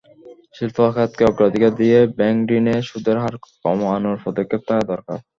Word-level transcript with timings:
শিল্প 0.55 0.77
খাতকে 0.93 1.23
অগ্রাধিকার 1.29 1.71
দিয়ে 1.79 1.97
ব্যাংকঋণে 2.17 2.75
সুদের 2.89 3.17
হার 3.19 3.35
কমানোর 3.63 4.17
পদক্ষেপ 4.23 4.61
থাকা 4.67 4.83
দরকার। 4.91 5.17